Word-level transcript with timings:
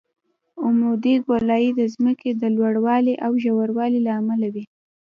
عمودي 0.63 1.15
ګولایي 1.27 1.69
د 1.79 1.81
ځمکې 1.93 2.29
د 2.41 2.43
لوړوالي 2.55 3.15
او 3.25 3.31
ژوروالي 3.43 3.99
له 4.07 4.11
امله 4.19 4.47
وي 4.53 4.65